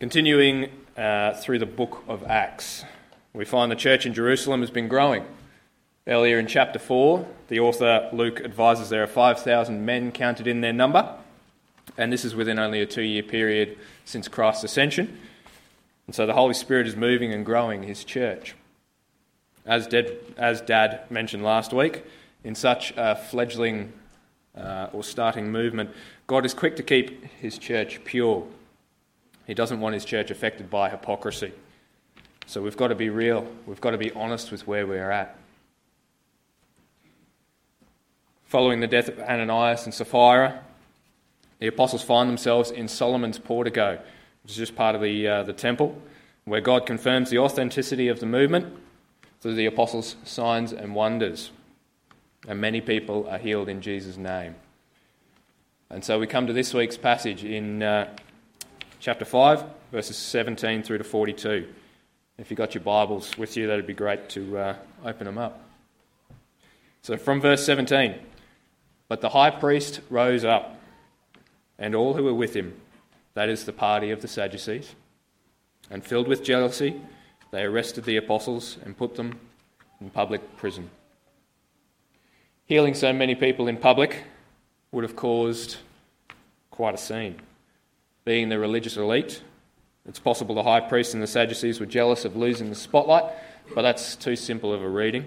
[0.00, 2.84] Continuing uh, through the book of Acts,
[3.32, 5.24] we find the church in Jerusalem has been growing.
[6.06, 10.72] Earlier in chapter 4, the author Luke advises there are 5,000 men counted in their
[10.72, 11.16] number,
[11.96, 15.18] and this is within only a two year period since Christ's ascension.
[16.06, 18.54] And so the Holy Spirit is moving and growing his church.
[19.66, 22.04] As Dad, as Dad mentioned last week,
[22.44, 23.92] in such a fledgling
[24.56, 25.90] uh, or starting movement,
[26.28, 28.46] God is quick to keep his church pure
[29.48, 31.52] he doesn't want his church affected by hypocrisy.
[32.46, 33.50] So we've got to be real.
[33.66, 35.36] We've got to be honest with where we're at.
[38.44, 40.62] Following the death of Ananias and Sapphira,
[41.60, 43.98] the apostles find themselves in Solomon's portico,
[44.42, 46.00] which is just part of the, uh, the temple,
[46.44, 48.76] where God confirms the authenticity of the movement
[49.40, 51.50] through the apostles' signs and wonders.
[52.46, 54.56] And many people are healed in Jesus' name.
[55.88, 58.14] And so we come to this week's passage in uh,
[59.00, 61.68] chapter 5, verses 17 through to 42.
[62.36, 65.62] If you've got your Bibles with you, that'd be great to uh, open them up.
[67.02, 68.14] So, from verse 17
[69.08, 70.80] But the high priest rose up,
[71.78, 72.74] and all who were with him,
[73.34, 74.94] that is the party of the Sadducees,
[75.90, 77.00] and filled with jealousy,
[77.52, 79.38] they arrested the apostles and put them
[80.00, 80.90] in public prison.
[82.66, 84.24] Healing so many people in public
[84.92, 85.76] would have caused
[86.70, 87.40] quite a scene
[88.28, 89.40] being the religious elite.
[90.06, 93.24] It's possible the high priests and the Sadducees were jealous of losing the spotlight,
[93.74, 95.24] but that's too simple of a reading.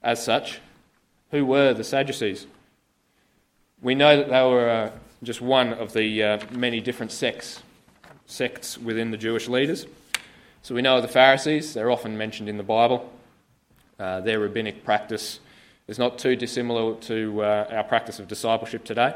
[0.00, 0.60] As such,
[1.32, 2.46] who were the Sadducees?
[3.82, 4.90] We know that they were uh,
[5.24, 7.60] just one of the uh, many different sects,
[8.26, 9.84] sects within the Jewish leaders.
[10.62, 13.12] So we know of the Pharisees, they're often mentioned in the Bible.
[13.98, 15.40] Uh, their rabbinic practice
[15.88, 19.12] is not too dissimilar to uh, our practice of discipleship today.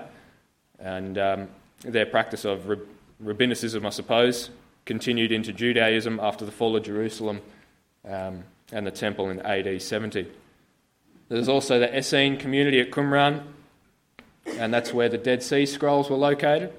[0.80, 1.48] And um,
[1.84, 2.70] their practice of
[3.22, 4.50] rabbinicism, I suppose,
[4.84, 7.40] continued into Judaism after the fall of Jerusalem
[8.08, 10.28] um, and the temple in AD 70.
[11.28, 13.42] There's also the Essene community at Qumran,
[14.46, 16.72] and that's where the Dead Sea Scrolls were located.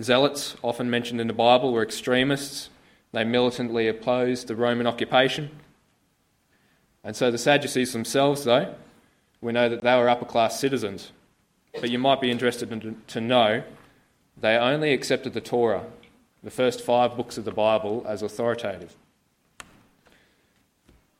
[0.00, 2.70] Zealots, often mentioned in the Bible, were extremists.
[3.12, 5.50] They militantly opposed the Roman occupation.
[7.02, 8.74] And so the Sadducees themselves, though,
[9.40, 11.10] we know that they were upper class citizens
[11.74, 13.62] but you might be interested in, to know
[14.40, 15.84] they only accepted the Torah,
[16.42, 18.94] the first five books of the Bible, as authoritative.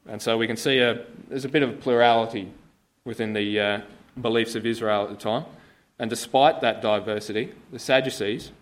[0.07, 2.51] And so we can see a, there's a bit of a plurality
[3.05, 3.81] within the uh,
[4.21, 5.45] beliefs of Israel at the time.
[5.99, 8.53] And despite that diversity, the Sadducees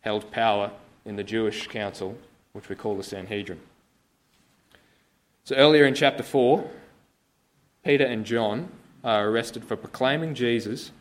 [0.00, 0.72] held power
[1.04, 2.18] in the Jewish council,
[2.52, 3.60] which we call the Sanhedrin.
[5.44, 6.68] So earlier in chapter 4,
[7.84, 8.68] Peter and John
[9.02, 10.92] are arrested for proclaiming Jesus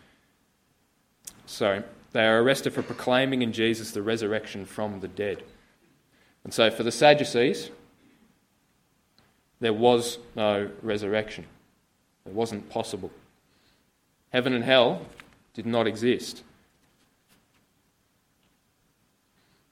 [1.49, 5.43] sorry, they are arrested for proclaiming in Jesus the resurrection from the dead.
[6.43, 7.69] And so for the Sadducees,
[9.59, 11.45] there was no resurrection.
[12.25, 13.11] It wasn't possible.
[14.31, 15.01] Heaven and hell
[15.53, 16.43] did not exist.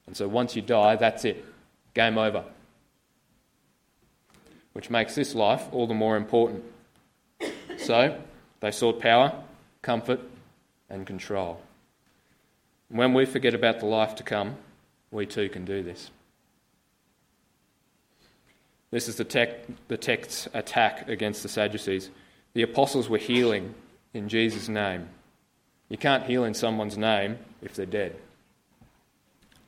[0.08, 1.46] And so once you die, that's it.
[1.94, 2.44] Game over.
[4.74, 6.64] Which makes this life all the more important.
[7.78, 8.20] So
[8.60, 9.34] they sought power,
[9.82, 10.20] comfort,
[10.90, 11.62] and control.
[12.90, 14.56] When we forget about the life to come,
[15.12, 16.10] we too can do this.
[18.92, 19.60] This is the, tech,
[19.90, 22.10] the text's attack against the Sadducees.
[22.54, 23.76] The apostles were healing
[24.14, 25.10] in Jesus' name.
[25.90, 28.16] You can't heal in someone's name if they're dead.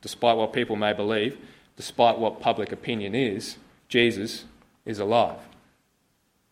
[0.02, 1.38] Despite what people may believe,
[1.76, 3.58] despite what public opinion is,
[3.90, 4.46] Jesus
[4.86, 5.40] is alive.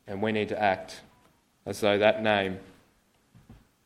[0.05, 1.01] And we need to act
[1.65, 2.59] as though that name,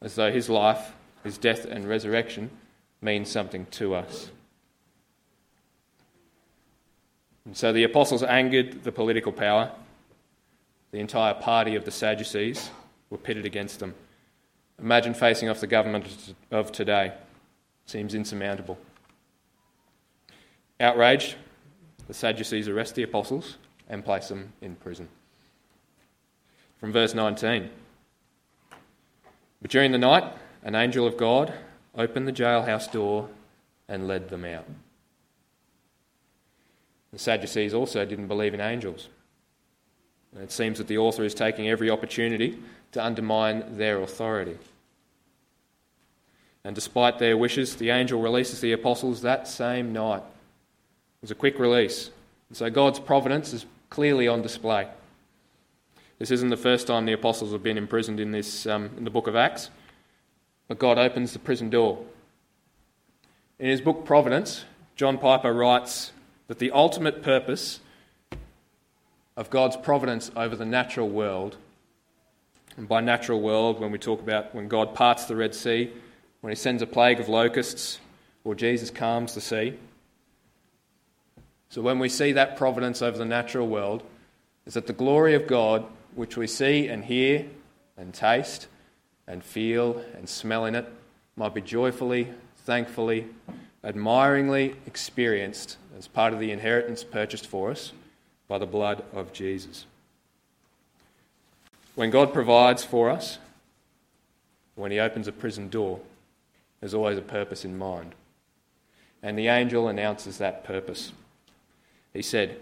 [0.01, 2.49] as though his life, his death and resurrection
[3.01, 4.29] mean something to us.
[7.45, 9.71] And so the apostles angered the political power.
[10.91, 12.69] The entire party of the Sadducees
[13.09, 13.95] were pitted against them.
[14.79, 17.13] Imagine facing off the government of today.
[17.85, 18.77] Seems insurmountable.
[20.79, 21.35] Outraged,
[22.07, 23.57] the Sadducees arrest the apostles
[23.89, 25.07] and place them in prison.
[26.79, 27.69] From verse 19.
[29.61, 30.23] But during the night,
[30.63, 31.53] an angel of God
[31.95, 33.29] opened the jailhouse door,
[33.91, 34.65] and led them out.
[37.11, 39.09] The Sadducees also didn't believe in angels.
[40.33, 42.57] And it seems that the author is taking every opportunity
[42.93, 44.57] to undermine their authority.
[46.63, 50.23] And despite their wishes, the angel releases the apostles that same night.
[50.23, 52.11] It was a quick release.
[52.47, 54.87] And so God's providence is clearly on display.
[56.21, 59.09] This isn't the first time the apostles have been imprisoned in, this, um, in the
[59.09, 59.71] book of Acts.
[60.67, 62.05] But God opens the prison door.
[63.57, 64.65] In his book Providence,
[64.95, 66.11] John Piper writes
[66.47, 67.79] that the ultimate purpose
[69.35, 71.57] of God's providence over the natural world,
[72.77, 75.91] and by natural world, when we talk about when God parts the Red Sea,
[76.41, 77.97] when he sends a plague of locusts,
[78.43, 79.73] or Jesus calms the sea.
[81.69, 84.03] So when we see that providence over the natural world,
[84.67, 85.83] is that the glory of God,
[86.15, 87.45] which we see and hear
[87.97, 88.67] and taste
[89.27, 90.91] and feel and smell in it,
[91.35, 92.27] might be joyfully,
[92.65, 93.27] thankfully,
[93.83, 97.93] admiringly experienced as part of the inheritance purchased for us
[98.47, 99.85] by the blood of Jesus.
[101.95, 103.37] When God provides for us,
[104.75, 105.99] when He opens a prison door,
[106.79, 108.15] there's always a purpose in mind.
[109.23, 111.11] And the angel announces that purpose.
[112.13, 112.61] He said,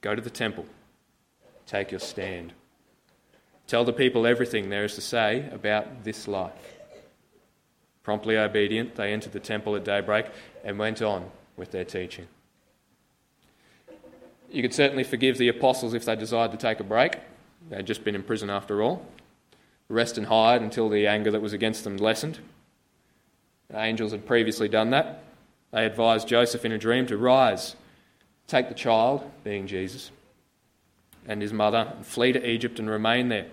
[0.00, 0.66] Go to the temple,
[1.66, 2.52] take your stand.
[3.66, 6.52] Tell the people everything there is to say about this life.
[8.02, 10.26] Promptly obedient, they entered the temple at daybreak
[10.62, 12.28] and went on with their teaching.
[14.50, 17.16] You could certainly forgive the apostles if they desired to take a break.
[17.70, 19.06] They'd just been in prison after all.
[19.88, 22.40] Rest and hide until the anger that was against them lessened.
[23.68, 25.22] The angels had previously done that.
[25.72, 27.74] They advised Joseph in a dream to rise,
[28.46, 30.10] take the child, being Jesus,
[31.26, 33.46] and his mother, and flee to Egypt and remain there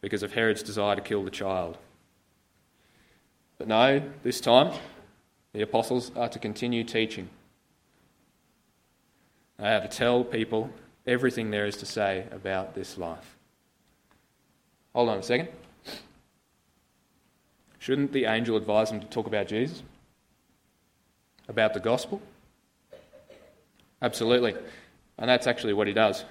[0.00, 1.78] because of Herod's desire to kill the child.
[3.58, 4.72] But no, this time,
[5.52, 7.28] the apostles are to continue teaching.
[9.58, 10.70] They are to tell people
[11.06, 13.36] everything there is to say about this life.
[14.94, 15.48] Hold on a second.
[17.78, 19.82] Shouldn't the angel advise them to talk about Jesus?
[21.48, 22.22] About the gospel?
[24.00, 24.54] Absolutely.
[25.18, 26.24] And that's actually what he does.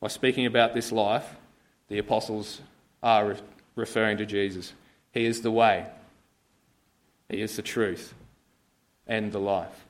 [0.00, 1.36] By speaking about this life,
[1.88, 2.60] the apostles
[3.02, 3.36] are re-
[3.74, 4.72] referring to Jesus.
[5.12, 5.86] He is the way,
[7.28, 8.14] He is the truth,
[9.06, 9.84] and the life.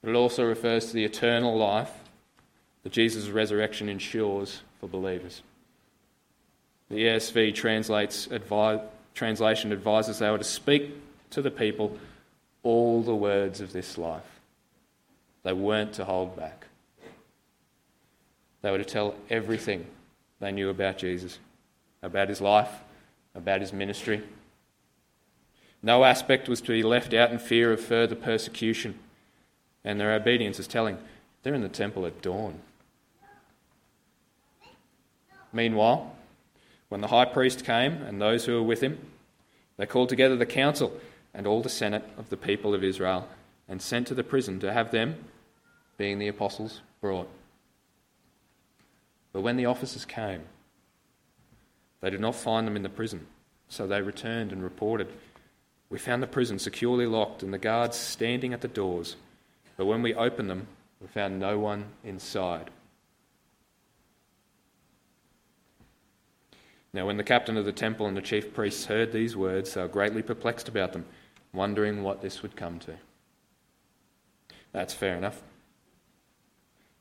[0.00, 1.92] But it also refers to the eternal life
[2.82, 5.42] that Jesus' resurrection ensures for believers.
[6.88, 8.82] The ESV translates, advi-
[9.14, 10.94] translation advises they were to speak
[11.30, 11.98] to the people
[12.62, 14.40] all the words of this life.
[15.42, 16.67] They weren't to hold back.
[18.68, 19.86] They were to tell everything
[20.40, 21.38] they knew about Jesus,
[22.02, 22.68] about his life,
[23.34, 24.22] about his ministry.
[25.82, 28.98] No aspect was to be left out in fear of further persecution,
[29.84, 30.98] and their obedience is telling.
[31.42, 32.58] They're in the temple at dawn.
[35.50, 36.14] Meanwhile,
[36.90, 38.98] when the high priest came and those who were with him,
[39.78, 40.92] they called together the council
[41.32, 43.26] and all the senate of the people of Israel
[43.66, 45.24] and sent to the prison to have them,
[45.96, 47.30] being the apostles, brought.
[49.32, 50.42] But when the officers came,
[52.00, 53.26] they did not find them in the prison,
[53.68, 55.08] so they returned and reported.
[55.90, 59.16] We found the prison securely locked and the guards standing at the doors,
[59.76, 60.66] but when we opened them,
[61.00, 62.70] we found no one inside.
[66.92, 69.82] Now, when the captain of the temple and the chief priests heard these words, they
[69.82, 71.04] were greatly perplexed about them,
[71.52, 72.94] wondering what this would come to.
[74.72, 75.42] That's fair enough.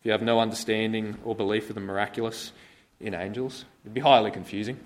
[0.07, 2.53] You have no understanding or belief of the miraculous
[3.01, 4.79] in angels, it'd be highly confusing.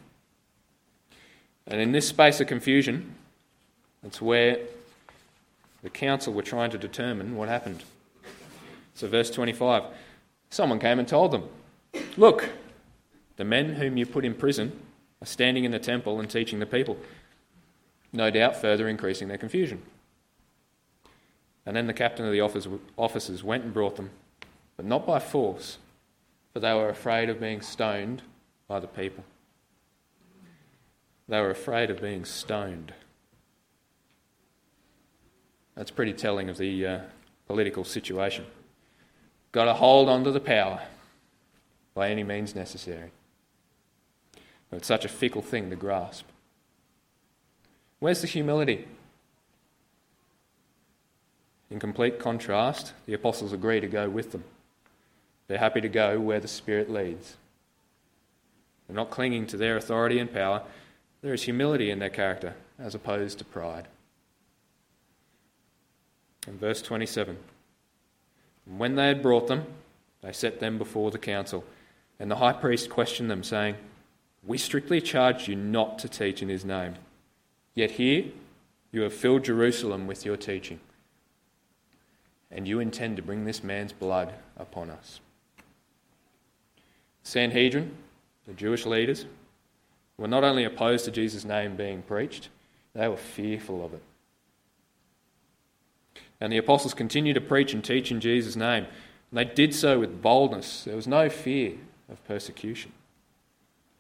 [1.68, 3.14] And in this space of confusion,
[4.02, 4.58] that's where
[5.84, 7.84] the council were trying to determine what happened.
[8.96, 9.84] So, verse 25
[10.50, 11.48] someone came and told them,
[12.18, 12.50] Look,
[13.36, 14.72] the men whom you put in prison
[15.22, 16.98] are standing in the temple and teaching the people,
[18.12, 19.84] no doubt further increasing their confusion.
[21.64, 22.42] And then the captain of the
[22.98, 24.10] officers went and brought them,
[24.82, 25.78] but not by force,
[26.52, 28.24] for they were afraid of being stoned
[28.68, 29.24] by the people.
[31.28, 32.92] They were afraid of being stoned.
[35.76, 37.00] That's pretty telling of the uh,
[37.46, 38.44] political situation.
[39.52, 40.82] Got to hold on to the power
[41.94, 43.12] by any means necessary.
[44.72, 46.26] But It's such a fickle thing to grasp.
[48.00, 48.88] Where's the humility?
[51.70, 54.44] In complete contrast, the apostles agree to go with them.
[55.52, 57.36] They're happy to go where the Spirit leads.
[58.88, 60.64] They're not clinging to their authority and power.
[61.22, 63.90] There is humility in their character as opposed to pride.
[66.48, 67.36] In verse 27,
[68.66, 69.66] when they had brought them,
[70.22, 71.66] they set them before the council,
[72.18, 73.76] and the high priest questioned them, saying,
[74.48, 76.96] we strictly charged you not to teach in his name.
[77.76, 78.24] Yet here
[78.94, 80.80] you have filled Jerusalem with your teaching,
[82.50, 85.20] and you intend to bring this man's blood upon us.
[87.24, 87.92] Sanhedrin,
[88.48, 89.26] the Jewish leaders,
[90.18, 92.50] were not only opposed to Jesus' name being preached,
[92.94, 94.04] they were fearful of it.
[96.40, 98.86] And the apostles continued to preach and teach in Jesus' name.
[99.30, 100.84] And they did so with boldness.
[100.84, 101.74] There was no fear
[102.10, 102.92] of persecution.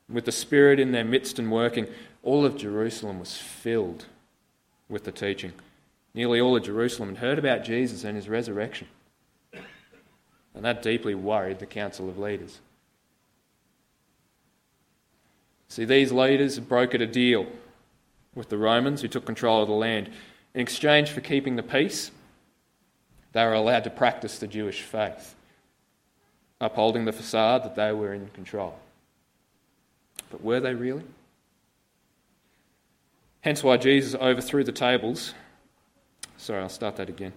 [0.09, 1.87] With the Spirit in their midst and working,
[2.23, 4.05] all of Jerusalem was filled
[4.89, 5.53] with the teaching.
[6.13, 8.87] Nearly all of Jerusalem had heard about Jesus and his resurrection.
[10.53, 12.59] And that deeply worried the council of leaders.
[15.71, 17.47] See, these leaders brokered a deal
[18.35, 20.09] with the Romans who took control of the land.
[20.53, 22.11] In exchange for keeping the peace,
[23.31, 25.33] they were allowed to practice the Jewish faith,
[26.59, 28.77] upholding the facade that they were in control.
[30.29, 31.05] But were they really?
[33.39, 35.33] Hence why Jesus overthrew the tables.
[36.35, 37.31] Sorry, I'll start that again.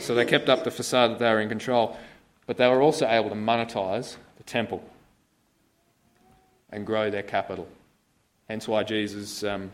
[0.00, 1.98] So they kept up the facade that they were in control,
[2.46, 4.82] but they were also able to monetize the temple
[6.74, 7.68] and grow their capital.
[8.48, 9.70] Hence why Jesus um,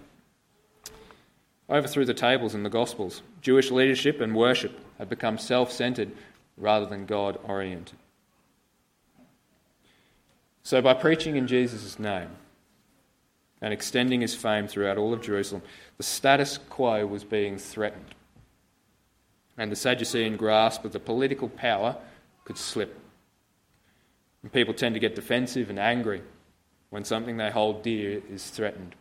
[1.68, 3.22] overthrew the tables in the Gospels.
[3.40, 6.12] Jewish leadership and worship had become self centered
[6.56, 7.96] rather than God oriented.
[10.62, 12.28] So, by preaching in Jesus' name
[13.62, 15.62] and extending his fame throughout all of Jerusalem,
[15.96, 18.14] the status quo was being threatened.
[19.56, 21.96] And the Sadducean grasp of the political power
[22.44, 22.98] could slip.
[24.42, 26.22] And people tend to get defensive and angry
[26.90, 28.94] when something they hold dear is threatened.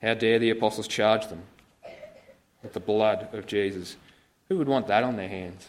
[0.00, 1.42] How dare the apostles charge them
[2.62, 3.96] with the blood of Jesus?
[4.48, 5.68] Who would want that on their hands?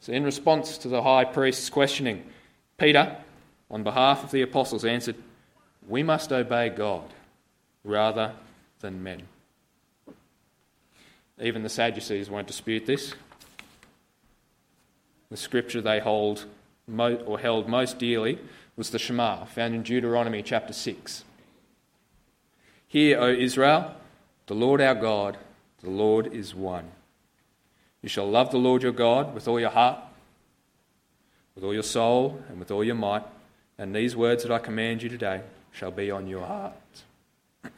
[0.00, 2.24] So, in response to the high priest's questioning,
[2.78, 3.16] Peter,
[3.70, 5.16] on behalf of the apostles, answered,
[5.86, 7.04] We must obey God
[7.84, 8.32] rather
[8.80, 9.22] than men.
[11.40, 13.14] Even the Sadducees won't dispute this.
[15.30, 16.46] The scripture they hold
[16.96, 18.38] or held most dearly
[18.76, 21.24] was the Shema, found in Deuteronomy chapter 6.
[22.86, 23.94] Hear, O Israel,
[24.46, 25.36] the Lord our God,
[25.82, 26.88] the Lord is one.
[28.02, 29.98] You shall love the Lord your God with all your heart,
[31.54, 33.24] with all your soul, and with all your might,
[33.76, 35.42] and these words that I command you today
[35.72, 36.74] shall be on your heart.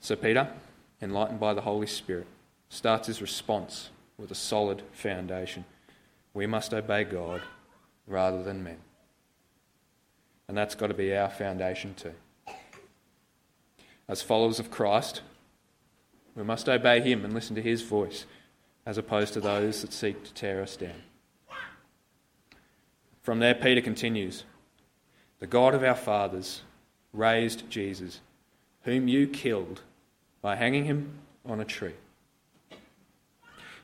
[0.00, 0.48] so, Peter,
[1.00, 2.26] enlightened by the Holy Spirit,
[2.68, 5.64] starts his response with a solid foundation.
[6.34, 7.42] We must obey God
[8.06, 8.78] rather than men.
[10.48, 12.14] And that's got to be our foundation too.
[14.08, 15.22] As followers of Christ,
[16.34, 18.26] we must obey Him and listen to His voice
[18.86, 21.02] as opposed to those that seek to tear us down.
[23.22, 24.44] From there, Peter continues
[25.38, 26.62] The God of our fathers
[27.12, 28.20] raised Jesus,
[28.82, 29.82] whom you killed
[30.42, 31.94] by hanging him on a tree.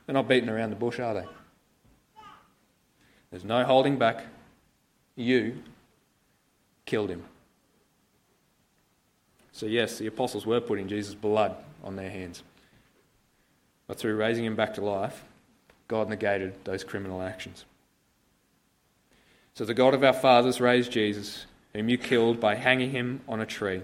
[0.05, 1.25] They're not beating around the bush, are they?
[3.31, 4.25] There's no holding back.
[5.15, 5.57] You
[6.85, 7.23] killed him.
[9.51, 12.43] So, yes, the apostles were putting Jesus' blood on their hands.
[13.87, 15.23] But through raising him back to life,
[15.87, 17.65] God negated those criminal actions.
[19.55, 23.41] So, the God of our fathers raised Jesus, whom you killed by hanging him on
[23.41, 23.81] a tree.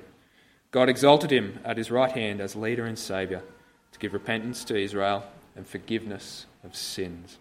[0.69, 3.41] God exalted him at his right hand as leader and saviour
[3.91, 7.38] to give repentance to Israel and forgiveness of sins.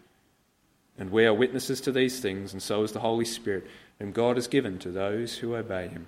[0.98, 3.66] And we are witnesses to these things, and so is the Holy Spirit,
[3.98, 6.06] whom God has given to those who obey him.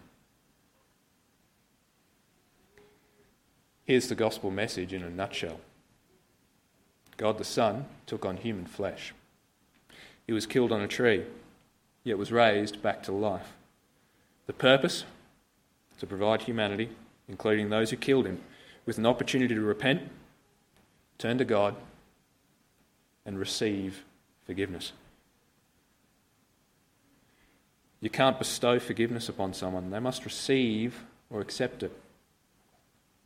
[3.85, 5.61] Here's the gospel message in a nutshell
[7.17, 9.15] God the Son took on human flesh.
[10.27, 11.25] He was killed on a tree,
[12.03, 13.53] yet was raised back to life.
[14.47, 15.05] The purpose?
[15.99, 16.91] To provide humanity,
[17.29, 18.41] including those who killed him,
[18.85, 20.03] with an opportunity to repent,
[21.19, 21.77] turn to God,
[23.25, 24.03] and receive
[24.47, 24.93] forgiveness.
[28.01, 31.93] You can't bestow forgiveness upon someone, they must receive or accept it.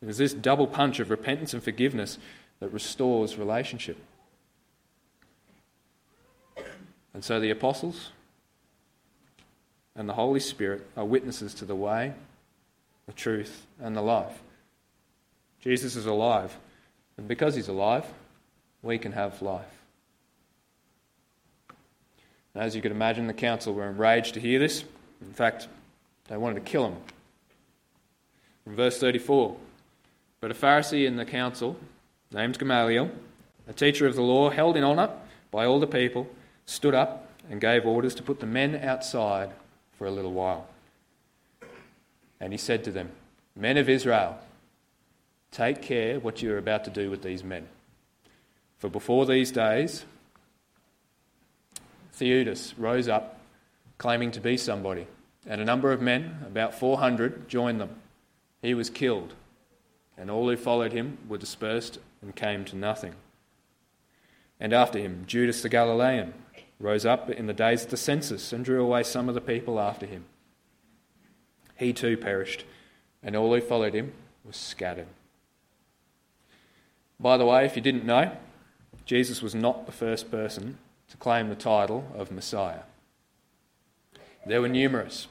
[0.00, 2.18] It is this double punch of repentance and forgiveness
[2.60, 3.96] that restores relationship.
[7.12, 8.10] And so the apostles
[9.96, 12.14] and the Holy Spirit are witnesses to the way,
[13.06, 14.40] the truth, and the life.
[15.60, 16.56] Jesus is alive,
[17.16, 18.06] and because he's alive,
[18.82, 19.77] we can have life.
[22.58, 24.82] As you could imagine, the council were enraged to hear this.
[25.20, 25.68] In fact,
[26.26, 26.96] they wanted to kill him.
[28.64, 29.56] From verse 34
[30.40, 31.76] But a Pharisee in the council,
[32.32, 33.12] named Gamaliel,
[33.68, 35.10] a teacher of the law, held in honour
[35.52, 36.28] by all the people,
[36.66, 39.50] stood up and gave orders to put the men outside
[39.96, 40.66] for a little while.
[42.40, 43.12] And he said to them,
[43.54, 44.36] Men of Israel,
[45.52, 47.68] take care what you are about to do with these men.
[48.78, 50.04] For before these days,
[52.18, 53.40] Theudas rose up,
[53.96, 55.06] claiming to be somebody,
[55.46, 57.96] and a number of men, about 400, joined them.
[58.60, 59.34] He was killed,
[60.16, 63.14] and all who followed him were dispersed and came to nothing.
[64.58, 66.34] And after him, Judas the Galilean
[66.80, 69.78] rose up in the days of the census and drew away some of the people
[69.78, 70.24] after him.
[71.76, 72.64] He too perished,
[73.22, 74.12] and all who followed him
[74.44, 75.06] were scattered.
[77.20, 78.36] By the way, if you didn't know,
[79.04, 80.78] Jesus was not the first person
[81.10, 82.80] to claim the title of Messiah.
[84.46, 85.26] There were numerous.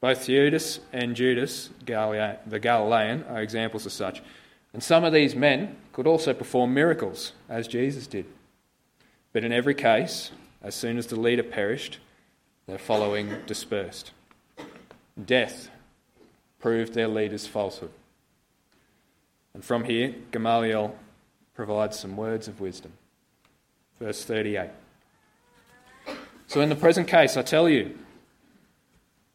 [0.00, 4.22] Both Theudas and Judas, the Galilean, are examples of such.
[4.72, 8.26] And some of these men could also perform miracles, as Jesus did.
[9.32, 10.30] But in every case,
[10.62, 11.98] as soon as the leader perished,
[12.66, 14.12] their following dispersed.
[15.26, 15.68] Death
[16.60, 17.90] proved their leader's falsehood.
[19.54, 20.96] And from here, Gamaliel
[21.54, 22.92] provides some words of wisdom.
[24.00, 24.70] Verse 38.
[26.46, 27.96] So, in the present case, I tell you,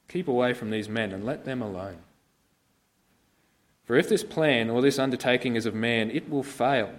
[0.10, 1.98] keep away from these men and let them alone.
[3.86, 6.91] For if this plan or this undertaking is of man, it will fail.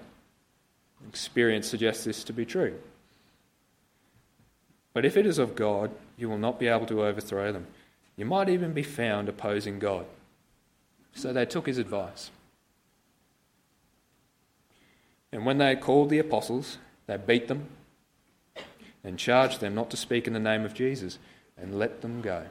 [1.08, 2.74] Experience suggests this to be true.
[4.94, 7.66] But if it is of God, you will not be able to overthrow them.
[8.16, 10.06] You might even be found opposing God.
[11.14, 12.30] So they took his advice.
[15.32, 17.68] And when they had called the apostles, they beat them
[19.04, 21.18] and charged them not to speak in the name of Jesus
[21.56, 22.46] and let them go.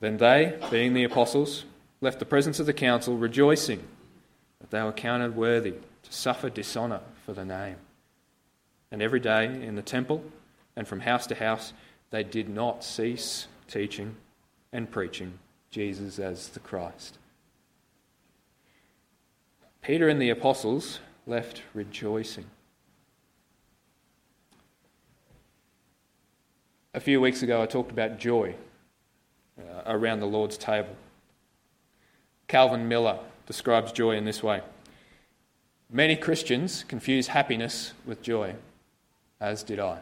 [0.00, 1.64] Then they, being the apostles,
[2.00, 3.82] left the presence of the council, rejoicing
[4.60, 7.76] that they were counted worthy to suffer dishonour for the name.
[8.90, 10.22] And every day in the temple
[10.76, 11.72] and from house to house,
[12.10, 14.16] they did not cease teaching
[14.72, 15.38] and preaching
[15.70, 17.18] Jesus as the Christ.
[19.82, 22.46] Peter and the apostles left rejoicing.
[26.94, 28.54] A few weeks ago, I talked about joy
[29.58, 30.96] uh, around the Lord's table.
[32.48, 34.62] Calvin Miller describes joy in this way
[35.90, 38.54] Many Christians confuse happiness with joy,
[39.40, 39.98] as did I.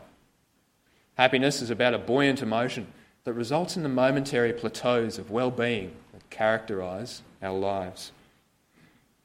[1.16, 2.86] Happiness is about a buoyant emotion
[3.24, 8.12] that results in the momentary plateaus of well being that characterise our lives.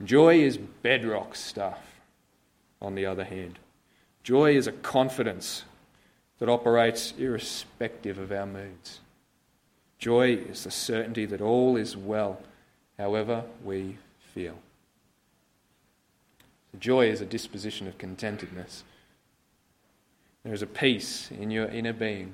[0.04, 1.91] Joy is bedrock stuff,
[2.82, 3.60] on the other hand.
[4.24, 5.64] Joy is a confidence
[6.40, 9.00] that operates irrespective of our moods.
[10.00, 12.42] Joy is the certainty that all is well,
[12.98, 13.98] however we
[14.34, 14.58] feel.
[16.80, 18.84] Joy is a disposition of contentedness.
[20.44, 22.34] There is a peace in your inner being.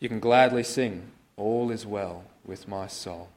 [0.00, 3.28] You can gladly sing, All is well with my soul.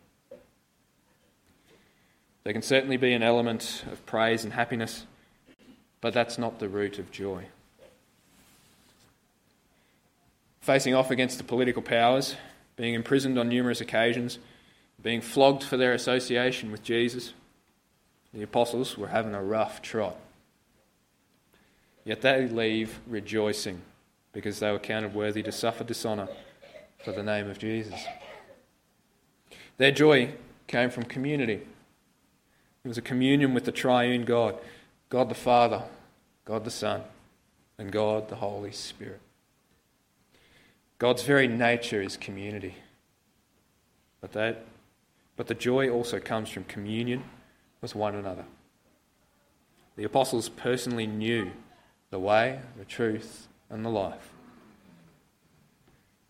[2.43, 5.05] There can certainly be an element of praise and happiness,
[6.05, 7.45] but that's not the root of joy.
[10.61, 12.35] Facing off against the political powers,
[12.75, 14.37] being imprisoned on numerous occasions,
[15.01, 17.33] being flogged for their association with Jesus,
[18.35, 20.15] the apostles were having a rough trot.
[22.03, 23.81] Yet they leave rejoicing
[24.31, 26.27] because they were counted worthy to suffer dishonour
[27.03, 27.99] for the name of Jesus.
[29.77, 30.35] Their joy
[30.67, 31.61] came from community.
[32.83, 34.59] It was a communion with the triune God
[35.09, 35.83] God the Father,
[36.45, 37.03] God the Son,
[37.77, 39.21] and God the Holy Spirit.
[40.97, 42.75] God's very nature is community.
[44.21, 44.65] But, that,
[45.35, 47.23] but the joy also comes from communion
[47.81, 48.45] with one another.
[49.97, 51.51] The apostles personally knew
[52.09, 54.29] the way, the truth, and the life.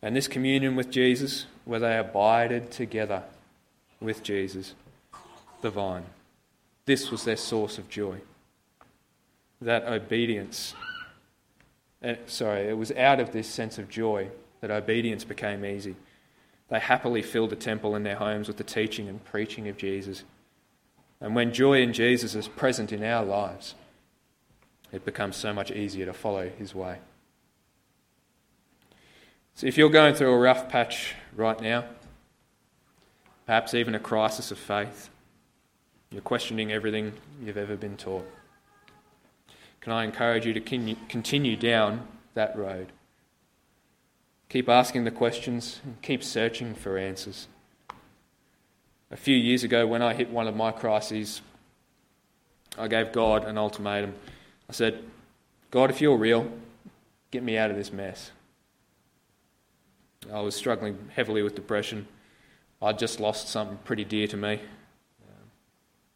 [0.01, 3.23] And this communion with Jesus, where they abided together
[3.99, 4.75] with Jesus,
[5.61, 6.05] the vine,
[6.85, 8.19] this was their source of joy.
[9.61, 10.73] That obedience,
[12.01, 14.29] eh, sorry, it was out of this sense of joy
[14.61, 15.95] that obedience became easy.
[16.69, 20.23] They happily filled the temple in their homes with the teaching and preaching of Jesus.
[21.21, 23.75] And when joy in Jesus is present in our lives,
[24.91, 26.97] it becomes so much easier to follow his way.
[29.55, 31.85] So if you're going through a rough patch right now,
[33.45, 35.09] perhaps even a crisis of faith,
[36.11, 37.13] you're questioning everything
[37.43, 38.27] you've ever been taught,
[39.85, 42.91] can I encourage you to continue down that road?
[44.49, 47.47] Keep asking the questions and keep searching for answers.
[49.11, 51.43] A few years ago, when I hit one of my crises,
[52.79, 54.15] I gave God an ultimatum.
[54.67, 55.03] I said,
[55.69, 56.51] God, if you're real,
[57.29, 58.31] get me out of this mess.
[60.33, 62.07] I was struggling heavily with depression.
[62.81, 64.61] I'd just lost something pretty dear to me.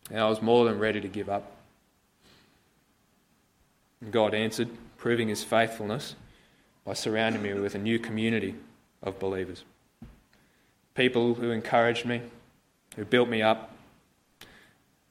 [0.09, 1.58] And I was more than ready to give up.
[4.11, 6.15] God answered, proving his faithfulness
[6.85, 8.55] by surrounding me with a new community
[9.03, 9.63] of believers.
[10.95, 12.21] People who encouraged me,
[12.95, 13.73] who built me up.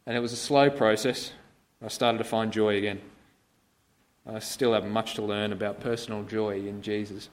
[0.06, 1.32] And it was a slow process.
[1.84, 3.00] I started to find joy again.
[4.26, 7.28] I still have much to learn about personal joy in Jesus.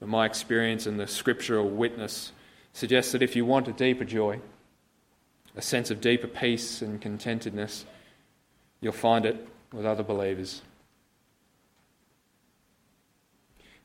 [0.00, 2.32] But my experience and the scriptural witness
[2.72, 4.40] suggests that if you want a deeper joy,
[5.54, 7.84] a sense of deeper peace and contentedness,
[8.80, 10.62] you'll find it with other believers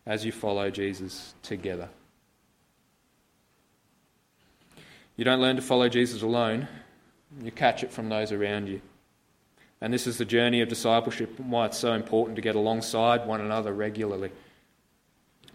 [0.05, 1.89] as you follow Jesus together.
[5.17, 6.69] You don't learn to follow Jesus alone,
[7.43, 8.81] you catch it from those around you.
[9.81, 13.27] And this is the journey of discipleship and why it's so important to get alongside
[13.27, 14.31] one another regularly.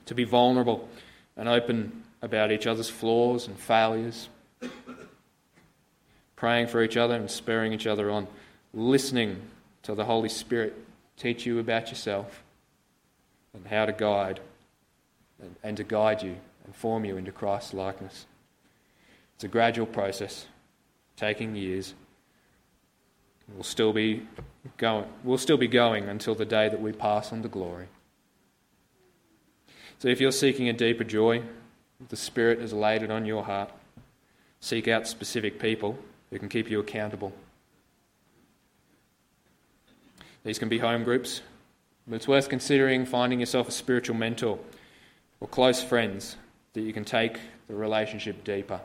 [0.07, 0.89] To be vulnerable
[1.37, 4.29] and open about each other's flaws and failures.
[6.35, 8.27] Praying for each other and spurring each other on.
[8.75, 9.41] Listening
[9.87, 10.75] to the Holy Spirit
[11.17, 12.43] teach you about yourself
[13.55, 14.41] and how to guide
[15.63, 18.27] and, to guide you and form you into Christ's likeness.
[19.37, 20.47] It's a gradual process,
[21.17, 21.95] taking years.
[23.55, 24.27] We'll still be
[24.77, 25.05] going.
[25.23, 27.87] We'll still be going until the day that we pass on to glory.
[30.01, 31.43] So, if you're seeking a deeper joy,
[32.09, 33.71] the Spirit has laid it on your heart.
[34.59, 35.97] Seek out specific people
[36.31, 37.33] who can keep you accountable.
[40.47, 41.43] These can be home groups,
[42.07, 44.61] but it's worth considering finding yourself a spiritual mentor
[45.41, 46.37] or close friends
[46.75, 48.81] that you can take the relationship deeper.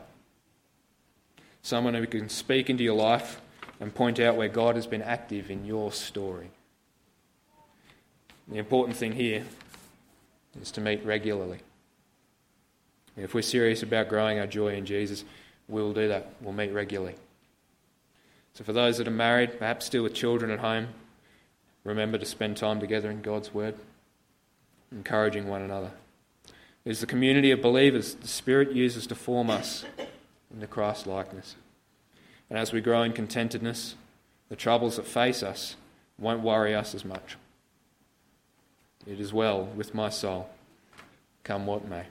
[1.62, 3.40] Someone who can speak into your life
[3.78, 6.50] and point out where God has been active in your story.
[8.48, 9.44] The important thing here
[10.60, 11.60] is to meet regularly.
[13.16, 15.24] If we're serious about growing our joy in Jesus,
[15.68, 16.34] we'll do that.
[16.40, 17.14] We'll meet regularly.
[18.54, 20.88] So, for those that are married, perhaps still with children at home,
[21.84, 23.74] remember to spend time together in God's Word,
[24.90, 25.92] encouraging one another.
[26.84, 29.84] It is the community of believers the Spirit uses to form us
[30.52, 31.56] into Christ likeness.
[32.50, 33.94] And as we grow in contentedness,
[34.48, 35.76] the troubles that face us
[36.18, 37.36] won't worry us as much.
[39.06, 40.50] It is well with my soul,
[41.42, 42.04] come what may.